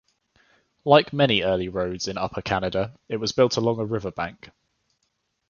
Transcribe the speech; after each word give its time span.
Like 0.83 1.13
many 1.13 1.43
early 1.43 1.69
roads 1.69 2.07
in 2.07 2.17
Upper 2.17 2.41
Canada, 2.41 2.97
it 3.07 3.17
was 3.17 3.33
built 3.33 3.55
along 3.57 3.77
a 3.79 3.85
river 3.85 4.09
bank. 4.09 4.49